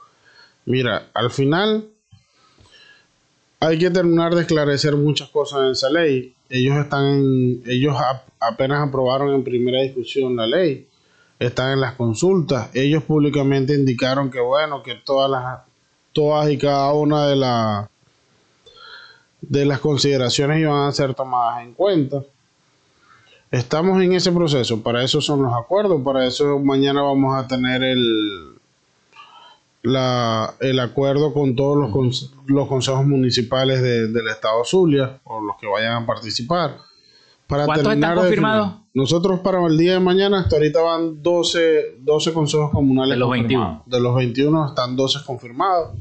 [0.65, 1.89] Mira, al final
[3.60, 6.36] hay que terminar de esclarecer muchas cosas en esa ley.
[6.49, 7.95] Ellos están, ellos
[8.39, 10.88] apenas aprobaron en primera discusión la ley.
[11.39, 12.69] Están en las consultas.
[12.73, 15.62] Ellos públicamente indicaron que bueno, que todas las,
[16.13, 17.89] todas y cada una de las
[19.41, 22.23] de las consideraciones iban a ser tomadas en cuenta.
[23.51, 24.82] Estamos en ese proceso.
[24.82, 26.01] Para eso son los acuerdos.
[26.04, 28.55] Para eso mañana vamos a tener el
[29.86, 32.12] la, el acuerdo con todos los, con,
[32.48, 36.78] los consejos municipales de, del estado Zulia o los que vayan a participar.
[37.48, 38.74] Para ¿Cuántos están confirmados?
[38.95, 43.15] Nosotros para el día de mañana, hasta ahorita van 12, 12 consejos comunales.
[43.15, 43.84] De los 21.
[43.86, 45.91] De los 21 están 12 confirmados.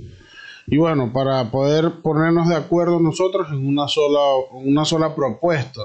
[0.66, 4.20] Y bueno, para poder ponernos de acuerdo nosotros en una sola,
[4.52, 5.82] una sola propuesta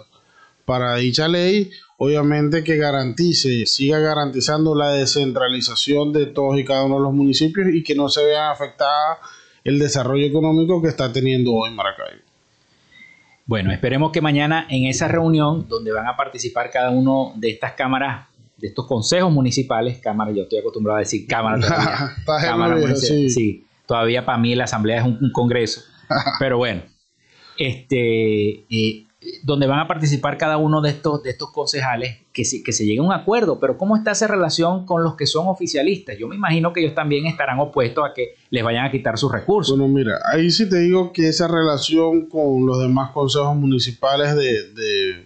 [0.63, 1.69] para dicha ley,
[2.01, 7.67] obviamente que garantice, siga garantizando la descentralización de todos y cada uno de los municipios
[7.73, 9.19] y que no se vea afectada
[9.65, 12.23] el desarrollo económico que está teniendo hoy Maracaibo.
[13.45, 17.73] Bueno, esperemos que mañana en esa reunión donde van a participar cada uno de estas
[17.73, 21.59] cámaras, de estos consejos municipales, cámaras, yo estoy acostumbrado a decir cámara
[22.25, 23.29] todavía, cámara sí.
[23.29, 25.81] sí, todavía para mí la asamblea es un, un congreso,
[26.39, 26.83] pero bueno,
[27.57, 29.08] este, eh,
[29.43, 32.85] donde van a participar cada uno de estos, de estos concejales, que se, que se
[32.85, 36.17] llegue a un acuerdo, pero ¿cómo está esa relación con los que son oficialistas?
[36.17, 39.29] Yo me imagino que ellos también estarán opuestos a que les vayan a quitar sus
[39.31, 39.77] recursos.
[39.77, 44.69] Bueno, mira, ahí sí te digo que esa relación con los demás consejos municipales de,
[44.71, 45.25] de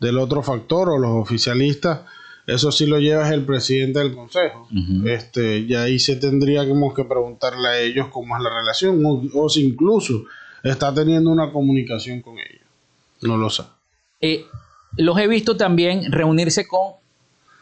[0.00, 2.00] del otro factor o los oficialistas,
[2.46, 4.66] eso sí lo lleva el presidente del consejo.
[4.70, 5.08] Uh -huh.
[5.10, 9.48] este, y ahí se tendríamos que preguntarle a ellos cómo es la relación, o, o
[9.48, 10.24] si incluso
[10.62, 12.63] está teniendo una comunicación con ellos.
[13.22, 13.64] No lo sé.
[14.20, 14.46] Eh,
[14.96, 16.92] los he visto también reunirse con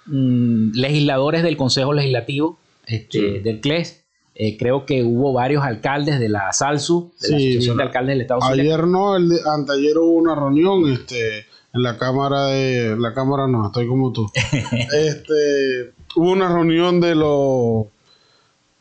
[0.07, 3.39] mmm, legisladores del Consejo Legislativo este, sí.
[3.41, 4.03] del CLES.
[4.35, 7.89] Eh, creo que hubo varios alcaldes de la SALSU, de sí, la Asociación mira, de
[7.89, 11.41] Alcaldes del Estado Ayer no, el de, anteayer hubo una reunión, este,
[11.75, 14.31] en la cámara de la cámara no, estoy como tú.
[14.95, 17.87] este hubo una reunión de los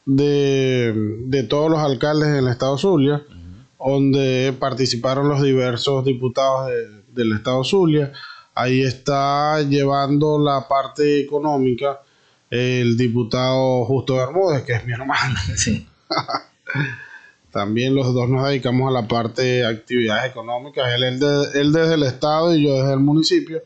[0.06, 0.94] de,
[1.26, 3.22] de todos los alcaldes en el estado Zulia,
[3.86, 6.72] donde participaron los diversos diputados
[7.08, 8.12] del estado Zulia.
[8.54, 12.02] Ahí está llevando la parte económica
[12.52, 15.40] el diputado Justo Bermúdez, que es mi hermano.
[17.52, 22.04] También los dos nos dedicamos a la parte de actividades económicas, él, él desde el
[22.04, 23.62] Estado y yo desde el municipio,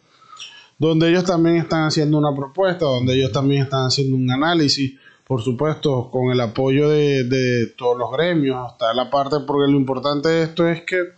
[0.78, 4.93] donde ellos también están haciendo una propuesta, donde ellos también están haciendo un análisis,
[5.26, 9.78] por supuesto, con el apoyo de, de todos los gremios, hasta la parte, porque lo
[9.78, 11.14] importante de esto es que,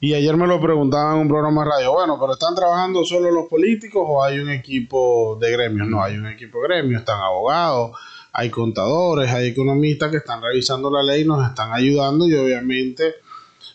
[0.00, 3.46] y ayer me lo preguntaban en un programa radio, bueno, pero ¿están trabajando solo los
[3.46, 5.86] políticos o hay un equipo de gremios?
[5.86, 7.92] No, hay un equipo de gremios, están abogados,
[8.32, 13.16] hay contadores, hay economistas que están revisando la ley, nos están ayudando y obviamente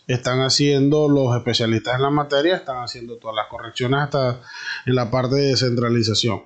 [0.08, 4.40] están haciendo los especialistas en la materia, están haciendo todas las correcciones hasta
[4.86, 6.42] en la parte de descentralización.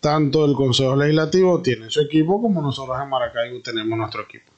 [0.00, 4.50] Tanto el Consejo Legislativo tiene su equipo como nosotros en Maracaibo tenemos nuestro equipo.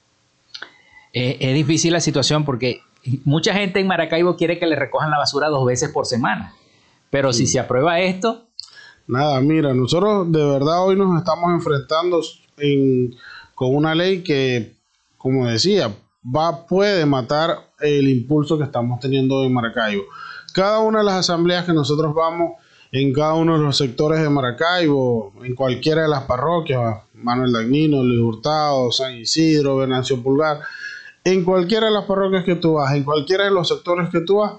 [1.13, 2.81] Eh, es difícil la situación porque
[3.25, 6.55] mucha gente en Maracaibo quiere que le recojan la basura dos veces por semana.
[7.11, 8.47] Pero si se aprueba esto...
[9.07, 12.21] Nada, mira, nosotros de verdad hoy nos estamos enfrentando
[13.55, 14.77] con una ley que,
[15.19, 15.93] como decía,
[16.25, 20.05] va, puede matar el impulso que estamos teniendo en Maracaibo.
[20.55, 22.53] Cada una de las asambleas que nosotros vamos
[22.93, 28.03] en cada uno de los sectores de Maracaibo, en cualquiera de las parroquias, Manuel Dagnino,
[28.03, 30.61] Luis Hurtado, San Isidro, Venancio Pulgar,
[31.25, 34.37] en cualquiera de las parroquias que tú vas, en cualquiera de los sectores que tú
[34.37, 34.53] vas,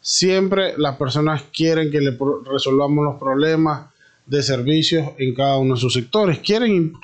[0.00, 3.94] siempre las personas quieren que le resolvamos los problemas,
[4.26, 6.38] de servicios en cada uno de sus sectores.
[6.38, 6.94] Quieren,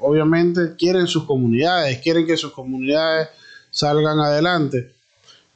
[0.00, 3.28] obviamente, quieren sus comunidades, quieren que sus comunidades
[3.70, 4.93] salgan adelante.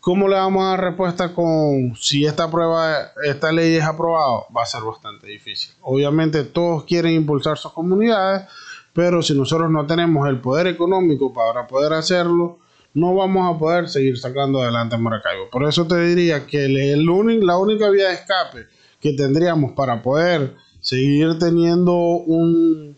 [0.01, 4.45] ¿Cómo le vamos a dar respuesta con si esta prueba, esta ley es aprobada?
[4.57, 5.75] Va a ser bastante difícil.
[5.83, 8.49] Obviamente todos quieren impulsar sus comunidades,
[8.93, 12.59] pero si nosotros no tenemos el poder económico para poder hacerlo,
[12.95, 15.51] no vamos a poder seguir sacando adelante a Maracaibo.
[15.51, 17.05] Por eso te diría que el,
[17.45, 18.67] la única vía de escape
[19.01, 22.97] que tendríamos para poder seguir teniendo un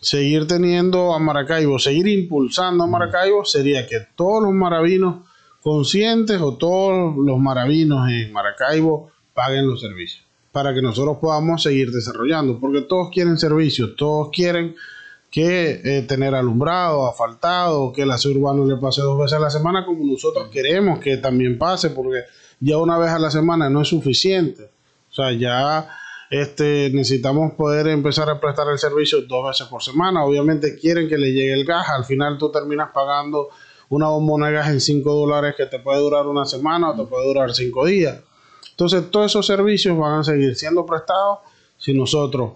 [0.00, 5.27] seguir teniendo a Maracaibo, seguir impulsando a Maracaibo sería que todos los maravinos
[5.68, 11.90] conscientes o todos los maravinos en Maracaibo paguen los servicios para que nosotros podamos seguir
[11.90, 14.74] desarrollando, porque todos quieren servicios, todos quieren
[15.30, 19.50] que eh, tener alumbrado, asfaltado, que el aseo urbano le pase dos veces a la
[19.50, 22.20] semana, como nosotros queremos que también pase, porque
[22.60, 24.70] ya una vez a la semana no es suficiente.
[25.10, 25.86] O sea, ya
[26.30, 30.24] este, necesitamos poder empezar a prestar el servicio dos veces por semana.
[30.24, 31.90] Obviamente quieren que le llegue el gas.
[31.90, 33.50] Al final tú terminas pagando
[33.88, 37.04] una bombona de gas en 5 dólares que te puede durar una semana o te
[37.04, 38.18] puede durar 5 días.
[38.70, 41.38] Entonces todos esos servicios van a seguir siendo prestados
[41.78, 42.52] si nosotros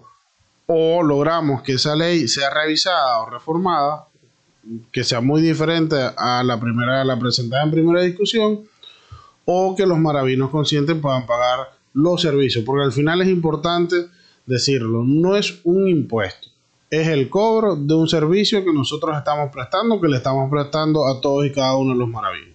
[0.65, 4.07] o logramos que esa ley sea revisada o reformada,
[4.91, 8.61] que sea muy diferente a la primera, la presentada en primera discusión,
[9.45, 14.07] o que los maravinos conscientes puedan pagar los servicios, porque al final es importante
[14.45, 16.49] decirlo, no es un impuesto,
[17.01, 21.19] es el cobro de un servicio que nosotros estamos prestando, que le estamos prestando a
[21.19, 22.53] todos y cada uno de los maravillos.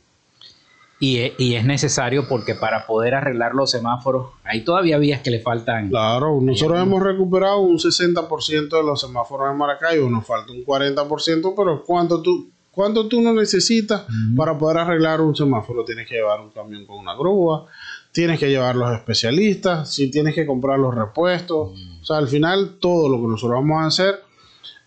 [1.01, 5.31] Y es, y es, necesario porque para poder arreglar los semáforos, hay todavía vías que
[5.31, 5.89] le faltan.
[5.89, 11.55] Claro, nosotros hemos recuperado un 60% de los semáforos en Maracaibo, nos falta un 40%,
[11.57, 15.85] pero ¿cuánto tú, cuánto tú no necesitas para poder arreglar un semáforo?
[15.85, 17.67] Tienes que llevar un camión con una grúa,
[18.11, 21.79] tienes que llevar los especialistas, si tienes que comprar los repuestos.
[22.01, 24.28] O sea, al final todo lo que nosotros vamos a hacer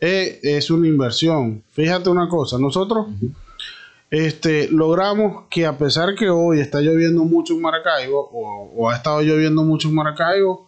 [0.01, 1.63] es, una inversión.
[1.71, 3.07] Fíjate una cosa, nosotros
[4.09, 9.21] este, logramos que a pesar que hoy está lloviendo mucho en Maracaibo, o, ha estado
[9.21, 10.67] lloviendo mucho en Maracaibo,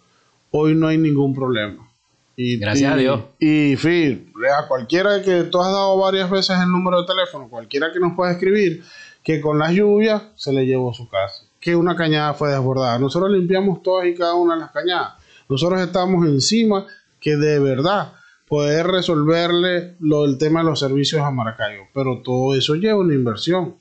[0.51, 1.89] hoy no hay ningún problema.
[2.36, 3.21] Y, Gracias a Dios.
[3.39, 7.91] Y, y a cualquiera que tú has dado varias veces el número de teléfono, cualquiera
[7.91, 8.84] que nos pueda escribir,
[9.23, 12.99] que con las lluvias se le llevó su casa que una cañada fue desbordada.
[12.99, 15.13] Nosotros limpiamos todas y cada una de las cañadas.
[15.47, 16.86] Nosotros estamos encima
[17.21, 18.11] que de verdad
[18.54, 21.88] poder resolverle lo del tema de los servicios a Maracaibo.
[21.91, 23.78] Pero todo eso lleva una inversión.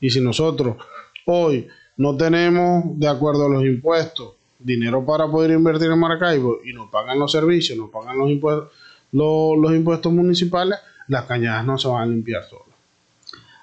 [0.00, 0.78] Y si nosotros
[1.26, 6.72] hoy no tenemos, de acuerdo a los impuestos, dinero para poder invertir en Maracaibo y
[6.72, 8.72] nos pagan los servicios, nos pagan los impuestos,
[9.12, 12.74] los impuestos municipales, las cañadas no se van a limpiar solas.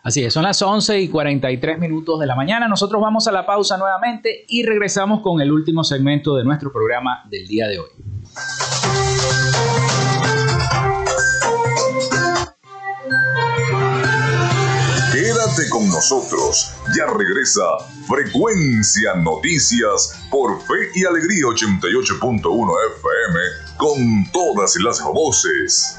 [0.04, 2.68] Así es, son las 11 y 43 minutos de la mañana.
[2.68, 7.24] Nosotros vamos a la pausa nuevamente y regresamos con el último segmento de nuestro programa
[7.28, 7.90] del día de hoy.
[15.70, 16.72] Con nosotros.
[16.98, 17.64] Ya regresa
[18.08, 23.40] Frecuencia Noticias por Fe y Alegría 88.1 FM
[23.78, 25.96] con todas las voces.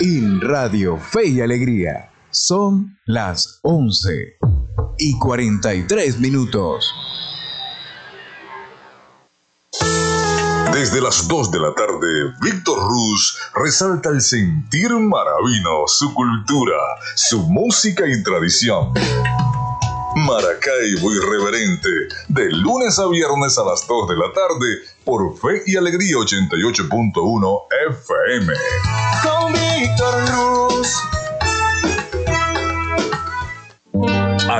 [0.00, 4.38] En Radio Fe y Alegría son las 11
[4.98, 6.92] y 43 minutos.
[10.78, 16.76] Desde las 2 de la tarde, Víctor Ruz resalta el sentir maravino, su cultura,
[17.16, 18.92] su música y tradición.
[20.14, 21.88] Maracaibo Irreverente,
[22.28, 27.62] de lunes a viernes a las 2 de la tarde, por Fe y Alegría 88.1
[27.90, 28.52] FM.
[29.24, 31.17] Con Víctor Ruz.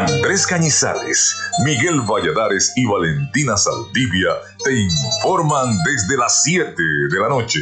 [0.07, 4.31] Andrés Cañizales, Miguel Valladares y Valentina Saldivia
[4.63, 7.61] te informan desde las 7 de la noche.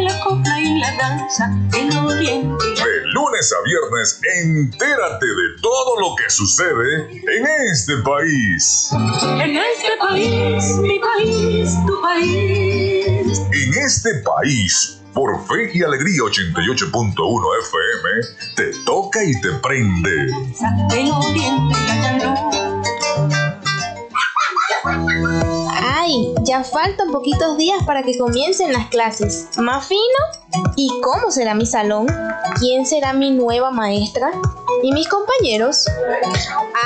[0.00, 2.64] La copla y la danza en oriente.
[2.66, 8.90] De lunes a viernes, entérate de todo lo que sucede en este país.
[8.92, 13.40] En este país, mi país, tu país.
[13.50, 20.28] En este país, por Fe y Alegría 88.1 FM, te toca y te prende.
[25.74, 29.48] Ay, ya faltan poquitos días para que comiencen las clases.
[29.56, 30.70] ¿Más fino?
[30.76, 32.06] ¿Y cómo será mi salón?
[32.60, 34.30] ¿Quién será mi nueva maestra?
[34.84, 35.84] ¿Y mis compañeros?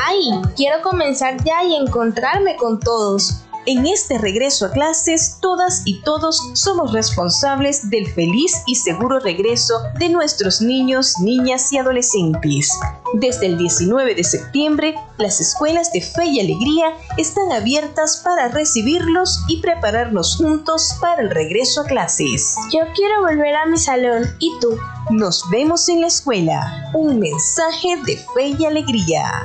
[0.06, 3.42] Ay, quiero comenzar ya y encontrarme con todos.
[3.64, 9.74] En este regreso a clases, todas y todos somos responsables del feliz y seguro regreso
[10.00, 12.76] de nuestros niños, niñas y adolescentes.
[13.14, 19.38] Desde el 19 de septiembre, las escuelas de fe y alegría están abiertas para recibirlos
[19.46, 22.56] y prepararnos juntos para el regreso a clases.
[22.72, 24.24] Yo quiero volver a mi salón.
[24.40, 24.76] ¿Y tú?
[25.10, 26.90] Nos vemos en la escuela.
[26.94, 29.44] Un mensaje de fe y alegría.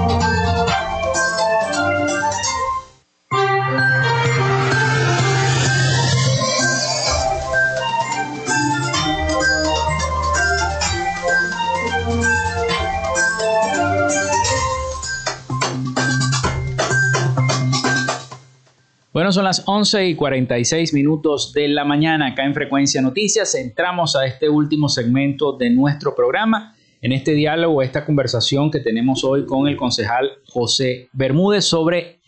[19.31, 23.55] Bueno, son las 11 y 46 minutos de la mañana acá en Frecuencia Noticias.
[23.55, 29.23] Entramos a este último segmento de nuestro programa, en este diálogo, esta conversación que tenemos
[29.23, 32.19] hoy con el concejal José Bermúdez sobre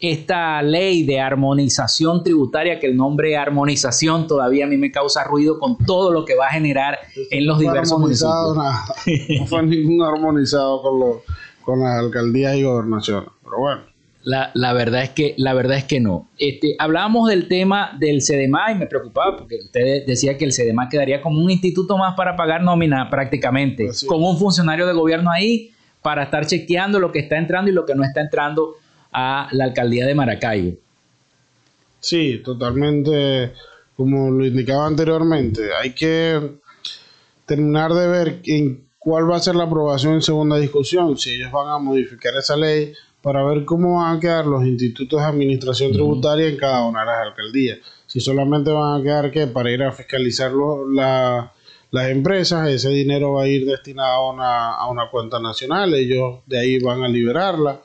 [0.00, 5.60] esta ley de armonización tributaria, que el nombre armonización todavía a mí me causa ruido
[5.60, 6.98] con todo lo que va a generar
[7.30, 8.56] en los No diversos municipios.
[8.56, 8.84] nada.
[9.38, 11.16] No fue ningún armonizado con, los
[11.62, 13.30] con las alcaldías y gobernaciones.
[13.44, 13.97] Pero bueno.
[14.24, 16.28] La, la verdad es que la verdad es que no.
[16.38, 20.88] Este, hablábamos del tema del CEDEMA y me preocupaba porque usted decía que el CEDEMA
[20.88, 25.70] quedaría como un instituto más para pagar nómina prácticamente, con un funcionario de gobierno ahí
[26.02, 28.74] para estar chequeando lo que está entrando y lo que no está entrando
[29.12, 30.76] a la alcaldía de Maracaibo.
[32.00, 33.52] Sí, totalmente,
[33.96, 36.58] como lo indicaba anteriormente, hay que
[37.46, 41.50] terminar de ver en cuál va a ser la aprobación en segunda discusión, si ellos
[41.50, 42.92] van a modificar esa ley
[43.22, 47.06] para ver cómo van a quedar los institutos de administración tributaria en cada una de
[47.06, 47.78] las alcaldías.
[48.06, 51.52] Si solamente van a quedar que para ir a fiscalizar lo- la-
[51.90, 56.40] las empresas, ese dinero va a ir destinado a una, a una cuenta nacional, ellos
[56.46, 57.80] de ahí van a liberarla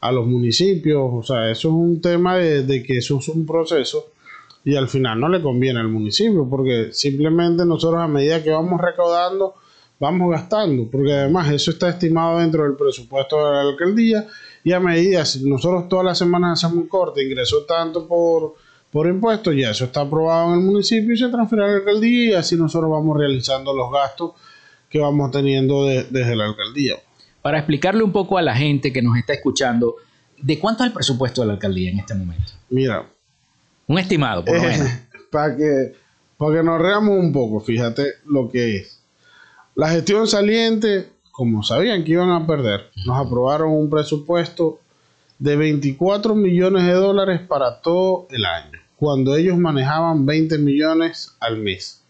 [0.00, 3.44] a los municipios, o sea, eso es un tema de, de que eso es un
[3.44, 4.06] proceso
[4.64, 8.80] y al final no le conviene al municipio porque simplemente nosotros a medida que vamos
[8.80, 9.54] recaudando
[9.98, 14.26] vamos gastando, porque además eso está estimado dentro del presupuesto de la alcaldía
[14.64, 18.54] y a medida, si nosotros todas las semanas hacemos un corte, ingresó tanto por,
[18.90, 22.30] por impuestos, ya eso está aprobado en el municipio y se transfiere a la alcaldía
[22.30, 24.32] y así nosotros vamos realizando los gastos
[24.88, 26.96] que vamos teniendo de- desde la alcaldía.
[27.42, 29.96] Para explicarle un poco a la gente que nos está escuchando,
[30.36, 32.52] ¿de cuánto es el presupuesto de la alcaldía en este momento?
[32.68, 33.06] Mira,
[33.86, 34.88] Un estimado, por lo menos.
[35.30, 35.92] para que,
[36.36, 39.00] para que nos reamos un poco, fíjate lo que es.
[39.74, 41.08] La gestión saliente,
[41.40, 44.78] como sabían que iban a perder, nos aprobaron un presupuesto
[45.38, 51.56] de 24 millones de dólares para todo el año, cuando ellos manejaban 20 millones al
[51.56, 52.04] mes.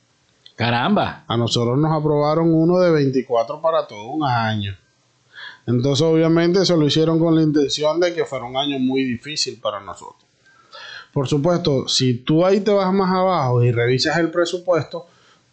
[0.57, 1.23] Caramba.
[1.29, 4.77] A nosotros nos aprobaron uno de 24 para todo un año.
[5.65, 9.61] Entonces, obviamente, eso lo hicieron con la intención de que fuera un año muy difícil
[9.61, 10.25] para nosotros.
[11.13, 15.07] Por supuesto, si tú ahí te vas más abajo y revisas el presupuesto,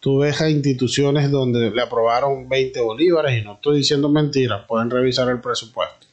[0.08, 4.90] tú ves a instituciones donde le aprobaron 20 bolívares y no estoy diciendo mentiras, pueden
[4.90, 6.08] revisar el presupuesto.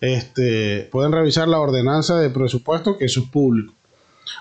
[0.00, 3.74] Este, pueden revisar la ordenanza de presupuesto, que eso es público.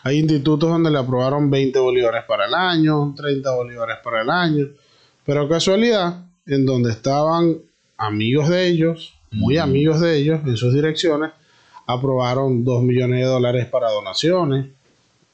[0.03, 4.67] Hay institutos donde le aprobaron 20 bolívares para el año, 30 bolívares para el año,
[5.25, 7.57] pero casualidad, en donde estaban
[7.97, 11.31] amigos de ellos, muy amigos de ellos en sus direcciones,
[11.87, 14.67] aprobaron 2 millones de dólares para donaciones.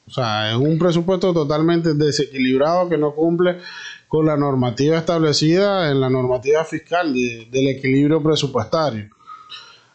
[0.08, 3.60] O sea, es un presupuesto totalmente desequilibrado que no cumple
[4.08, 9.10] con la normativa establecida en la normativa fiscal del equilibrio presupuestario.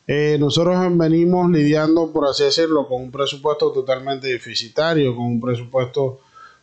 [0.07, 6.21] Eh, nosotros venimos lidiando, por así decirlo, con un presupuesto totalmente deficitario, con un presupuesto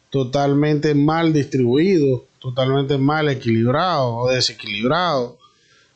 [0.09, 5.37] totalmente mal distribuido, totalmente mal equilibrado o desequilibrado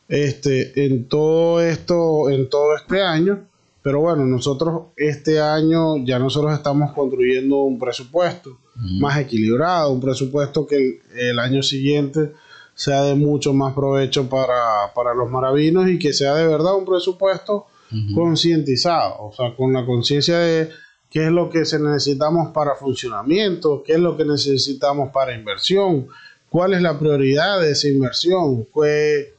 [0.09, 3.47] este, en todo esto, en todo este año.
[3.87, 10.67] Pero bueno, nosotros este año ya nosotros estamos construyendo un presupuesto más equilibrado, un presupuesto
[10.67, 12.33] que el, año siguiente
[12.75, 16.83] sea de mucho más provecho para, para, los maravinos y que sea de verdad un
[16.83, 17.67] presupuesto
[18.13, 20.69] concientizado, o sea, con la conciencia de
[21.09, 26.07] qué es lo que se necesitamos para funcionamiento, qué es lo que necesitamos para inversión,
[26.49, 29.33] cuál es la prioridad de esa inversión, ¿Qué,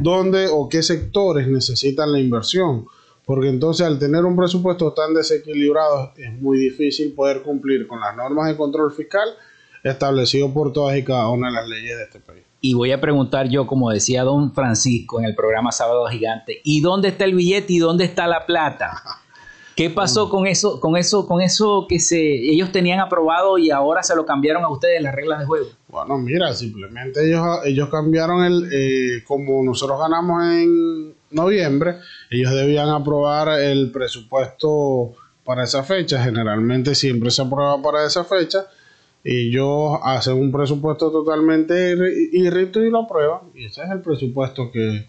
[0.00, 2.86] dónde o qué sectores necesitan la inversión.
[3.28, 8.16] Porque entonces al tener un presupuesto tan desequilibrado es muy difícil poder cumplir con las
[8.16, 9.28] normas de control fiscal
[9.84, 12.42] establecido por todas y cada una de las leyes de este país.
[12.62, 16.80] Y voy a preguntar yo, como decía don Francisco en el programa Sábado Gigante, ¿y
[16.80, 18.94] dónde está el billete y dónde está la plata?
[19.76, 24.02] ¿Qué pasó con eso, con eso, con eso que se ellos tenían aprobado y ahora
[24.02, 25.66] se lo cambiaron a ustedes las reglas de juego?
[25.88, 31.96] Bueno, mira, simplemente ellos, ellos cambiaron el, eh, como nosotros ganamos en noviembre,
[32.30, 35.14] ellos debían aprobar el presupuesto
[35.44, 36.22] para esa fecha.
[36.22, 38.66] Generalmente siempre se aprueba para esa fecha.
[39.24, 41.96] Y ellos hacen un presupuesto totalmente
[42.32, 43.40] irrito y lo aprueban.
[43.54, 45.06] Y ese es el presupuesto que,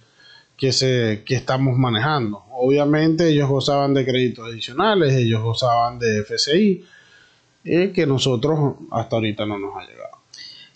[0.57, 2.43] que, se, que estamos manejando.
[2.51, 6.85] Obviamente ellos gozaban de créditos adicionales, ellos gozaban de FCI,
[7.65, 10.17] eh, que nosotros hasta ahorita no nos ha llegado.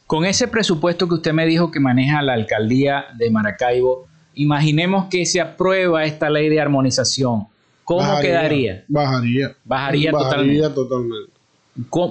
[0.08, 5.26] Con ese presupuesto que usted me dijo que maneja la alcaldía de Maracaibo, imaginemos que
[5.26, 7.48] se aprueba esta ley de armonización.
[7.84, 8.86] ¿Cómo quedaría?
[8.88, 9.56] Bajaría.
[9.66, 11.32] Bajaría, bajaría totalmente.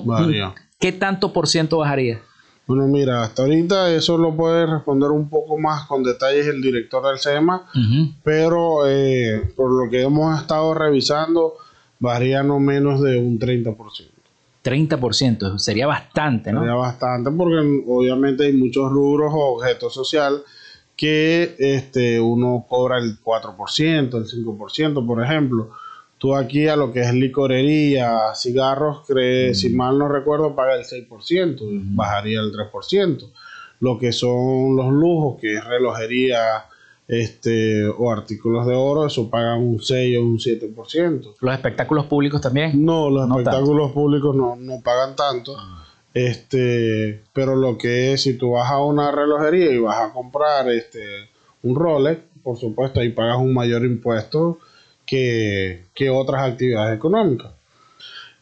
[0.04, 0.54] Bajaría.
[0.78, 2.20] ¿Qué tanto por ciento bajaría?
[2.66, 7.04] Bueno, mira, hasta ahorita eso lo puede responder un poco más con detalles el director
[7.06, 7.68] del SEMA,
[8.22, 11.54] pero eh, por lo que hemos estado revisando,
[11.98, 13.76] varía no menos de un 30%.
[14.64, 16.60] 30%, sería bastante, ¿no?
[16.60, 20.42] Sería bastante porque obviamente hay muchos rubros o objetos social
[21.02, 25.70] que este, uno cobra el 4%, el 5%, por ejemplo
[26.22, 30.84] Tú aquí a lo que es licorería, cigarros, crees, si mal no recuerdo, paga el
[30.84, 31.58] 6%,
[31.96, 33.28] bajaría el 3%.
[33.80, 36.66] Lo que son los lujos, que es relojería
[37.08, 41.34] este, o artículos de oro, eso pagan un 6 o un 7%.
[41.40, 42.84] ¿Los espectáculos públicos también?
[42.84, 45.56] No, los espectáculos públicos no, no pagan tanto.
[46.14, 50.68] Este, pero lo que es, si tú vas a una relojería y vas a comprar
[50.70, 51.28] este,
[51.62, 54.58] un Rolex, por supuesto, ahí pagas un mayor impuesto
[55.06, 57.52] que, otras actividades económicas.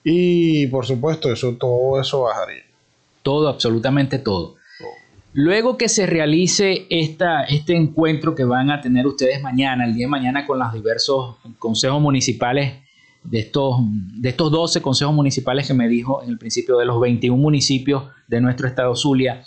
[0.02, 2.64] Y por supuesto, eso, todo eso bajaría.
[3.22, 4.56] Todo, absolutamente todo.
[5.32, 10.06] Luego que se realice esta, este encuentro que van a tener ustedes mañana, el día
[10.06, 12.74] de mañana, con los diversos consejos municipales,
[13.22, 17.00] de estos, de estos 12 consejos municipales que me dijo en el principio, de los
[17.00, 19.44] 21 municipios de nuestro estado Zulia,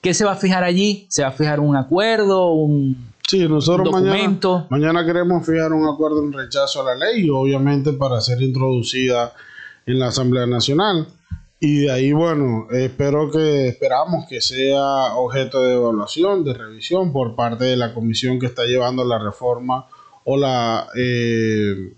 [0.00, 1.06] ¿qué se va a fijar allí?
[1.08, 6.22] ¿Se va a fijar un acuerdo, un, Sí, nosotros mañana, mañana queremos fijar un acuerdo
[6.22, 9.32] en rechazo a la ley, obviamente para ser introducida
[9.86, 11.08] en la Asamblea Nacional.
[11.58, 17.34] Y de ahí, bueno, espero que, esperamos que sea objeto de evaluación, de revisión por
[17.34, 19.86] parte de la comisión que está llevando la reforma
[20.24, 21.94] o la, eh,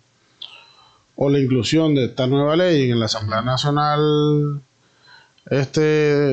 [1.16, 4.62] o la inclusión de esta nueva ley en la Asamblea Nacional
[5.50, 5.80] este,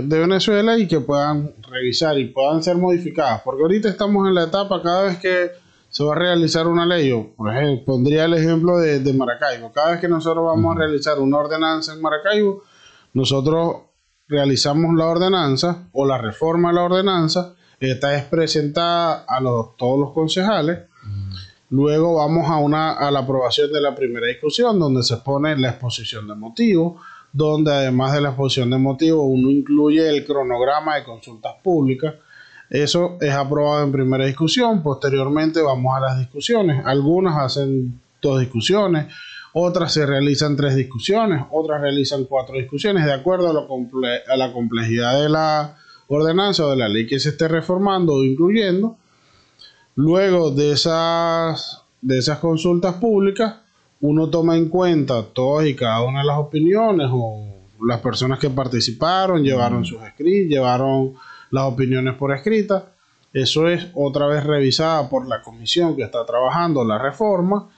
[0.01, 3.41] de Venezuela y que puedan revisar y puedan ser modificadas.
[3.43, 5.51] Porque ahorita estamos en la etapa cada vez que
[5.89, 9.71] se va a realizar una ley, o por ejemplo, pondría el ejemplo de, de Maracaibo.
[9.71, 12.63] Cada vez que nosotros vamos a realizar una ordenanza en Maracaibo,
[13.13, 13.75] nosotros
[14.27, 19.99] realizamos la ordenanza o la reforma de la ordenanza, esta es presentada a los, todos
[19.99, 20.79] los concejales.
[21.73, 25.69] Luego vamos a, una, a la aprobación de la primera discusión, donde se pone la
[25.69, 27.01] exposición de motivos,
[27.31, 32.13] donde además de la exposición de motivos uno incluye el cronograma de consultas públicas.
[32.69, 36.85] Eso es aprobado en primera discusión, posteriormente vamos a las discusiones.
[36.85, 39.07] Algunas hacen dos discusiones,
[39.53, 45.19] otras se realizan tres discusiones, otras realizan cuatro discusiones, de acuerdo a, a la complejidad
[45.23, 45.75] de la
[46.07, 48.95] ordenanza o de la ley que se esté reformando o incluyendo.
[49.95, 53.57] Luego de esas, de esas consultas públicas,
[54.01, 57.45] uno toma en cuenta todas y cada una de las opiniones o
[57.85, 61.13] las personas que participaron, llevaron sus escritos, llevaron
[61.51, 62.85] las opiniones por escrita.
[63.31, 67.69] Eso es otra vez revisada por la comisión que está trabajando la reforma.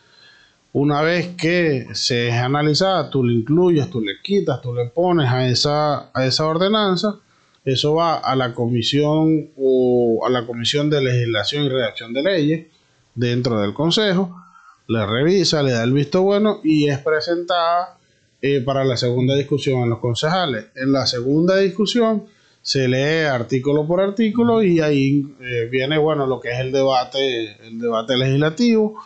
[0.74, 5.30] Una vez que se es analizada, tú le incluyes, tú le quitas, tú le pones
[5.30, 7.20] a esa, a esa ordenanza
[7.66, 12.68] eso va a la comisión o a la comisión de legislación y redacción de leyes
[13.16, 14.40] dentro del consejo,
[14.88, 17.98] le revisa, le da el visto bueno y es presentada
[18.40, 20.68] eh, para la segunda discusión en los concejales.
[20.76, 22.26] En la segunda discusión
[22.62, 27.58] se lee artículo por artículo y ahí eh, viene bueno lo que es el debate,
[27.66, 29.02] el debate legislativo.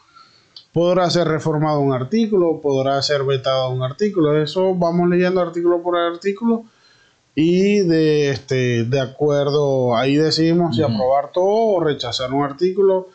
[0.74, 4.42] Podrá ser reformado un artículo, podrá ser vetado un artículo.
[4.42, 6.66] Eso vamos leyendo artículo por artículo
[7.36, 13.08] y de, este, de acuerdo, ahí decidimos si aprobar todo o rechazar un artículo.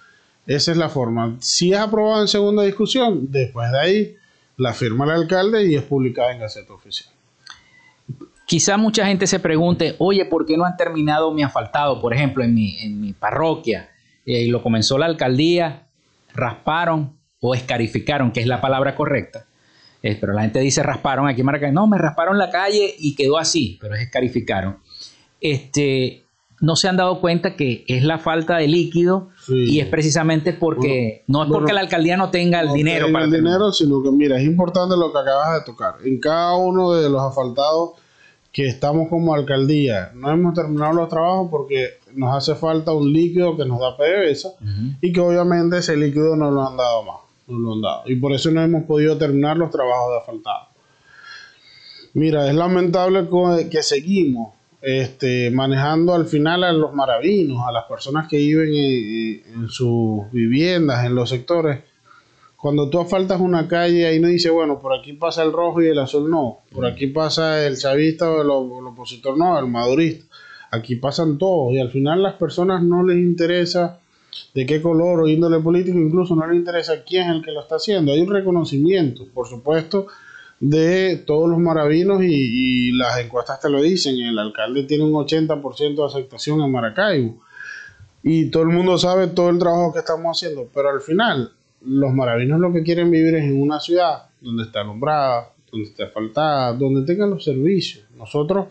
[0.46, 1.36] Esa es la forma.
[1.40, 4.16] Si es aprobado en segunda discusión, después de ahí
[4.56, 7.10] la firma el alcalde y es publicada en Gaceta Oficial.
[8.46, 12.00] Quizá mucha gente se pregunte, oye, ¿por qué no han terminado mi asfaltado?
[12.00, 13.90] Por ejemplo, en mi, en mi parroquia,
[14.26, 15.88] eh, y lo comenzó la alcaldía,
[16.34, 19.46] rasparon o escarificaron, que es la palabra correcta,
[20.04, 23.38] eh, pero la gente dice rasparon aquí marca no, me rasparon la calle y quedó
[23.38, 24.76] así, pero es escarificaron.
[25.40, 26.26] Este,
[26.60, 31.24] no se han dado cuenta que es la falta de líquido y es precisamente porque
[31.26, 34.36] no es porque la alcaldía no tenga el dinero para el dinero, sino que mira,
[34.36, 35.94] es importante lo que acabas de tocar.
[36.04, 37.92] En cada uno de los asfaltados
[38.52, 43.56] que estamos como alcaldía, no hemos terminado los trabajos porque nos hace falta un líquido
[43.56, 44.50] que nos da PDVSA
[45.00, 48.02] y que obviamente ese líquido no lo han dado más lo han dado.
[48.06, 50.68] Y por eso no hemos podido terminar los trabajos de asfaltado.
[52.14, 53.28] Mira, es lamentable
[53.70, 59.68] que seguimos este, manejando al final a los maravinos, a las personas que viven en,
[59.68, 61.80] sus viviendas, en los sectores.
[62.56, 65.88] Cuando tú asfaltas una calle, ahí no dice, bueno, por aquí pasa el rojo y
[65.88, 70.26] el azul no, por aquí pasa el chavista o el, el opositor no, el madurista.
[70.70, 74.00] Aquí pasan todos y al final las personas no les interesa
[74.54, 77.60] de qué color o índole político, incluso no le interesa quién es el que lo
[77.60, 78.12] está haciendo.
[78.12, 80.06] Hay un reconocimiento, por supuesto,
[80.60, 84.16] de todos los maravinos y, las encuestas te lo dicen.
[84.16, 87.40] El alcalde tiene un 80% de aceptación en Maracaibo
[88.22, 91.52] y todo el mundo sabe todo el trabajo que estamos haciendo, pero al final
[91.84, 96.04] los maravinos lo que quieren vivir es en una ciudad donde está alumbrada, donde esté
[96.04, 98.04] asfaltada, donde tengan los servicios.
[98.16, 98.68] Nosotros,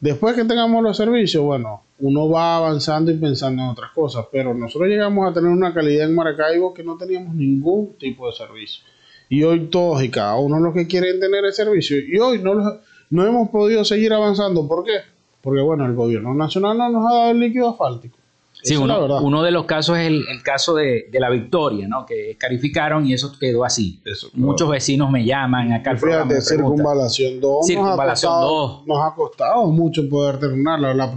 [0.00, 4.54] después que tengamos los servicios, bueno, uno va avanzando y pensando en otras cosas, pero
[4.54, 8.84] nosotros llegamos a tener una calidad en Maracaibo que no teníamos ningún tipo de servicio.
[9.28, 11.96] Y hoy todos y cada uno los que quieren tener el servicio.
[11.98, 12.80] Y hoy no,
[13.10, 14.66] no hemos podido seguir avanzando.
[14.66, 14.98] ¿Por qué?
[15.40, 18.16] Porque bueno, el gobierno nacional no nos ha dado el líquido asfáltico.
[18.62, 22.04] Sí, uno, de los casos es el, caso de, la Victoria, ¿no?
[22.04, 24.02] Que calificaron y eso quedó así.
[24.34, 27.66] Muchos vecinos me llaman acá al Fíjate, Circunvalación 2.
[27.66, 28.86] Circunvalación nos ha, costado, 2.
[28.86, 31.12] nos ha costado mucho poder terminarla, la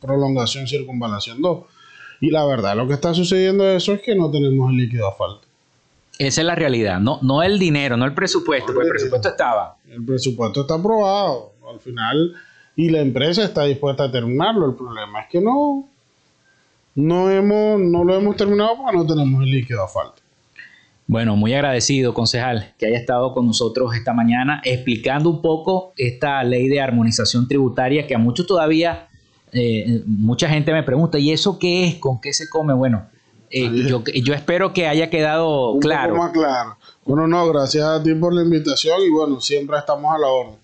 [0.00, 1.58] prolongación Circunvalación 2.
[2.20, 5.46] Y la verdad, lo que está sucediendo eso es que no tenemos el líquido asfalto.
[6.18, 9.76] Esa es la realidad, no, no el dinero, no el presupuesto, porque el presupuesto estaba.
[9.88, 12.34] El presupuesto está aprobado, al final,
[12.74, 14.66] y la empresa está dispuesta a terminarlo.
[14.66, 15.88] El problema es que no,
[16.94, 20.22] no, hemos, no lo hemos terminado porque no tenemos el líquido a falta.
[21.06, 26.42] Bueno, muy agradecido, concejal, que haya estado con nosotros esta mañana explicando un poco esta
[26.44, 29.08] ley de armonización tributaria que a muchos todavía,
[29.52, 31.94] eh, mucha gente me pregunta, ¿y eso qué es?
[31.94, 32.74] ¿Con qué se come?
[32.74, 33.06] Bueno,
[33.50, 36.12] eh, yo, yo, espero que haya quedado un claro.
[36.12, 36.76] Poco más claro.
[37.06, 40.56] Bueno, no, gracias a ti por la invitación y bueno, siempre estamos a la orden.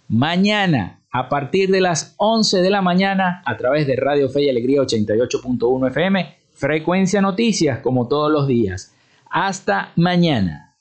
[0.07, 4.49] mañana a partir de las 11 de la mañana a través de Radio Fe y
[4.49, 8.93] Alegría 88.1 FM, Frecuencia Noticias como todos los días.
[9.30, 10.76] Hasta mañana.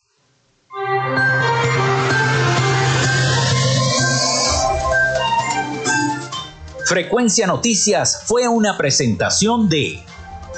[6.87, 10.01] Frecuencia Noticias fue una presentación de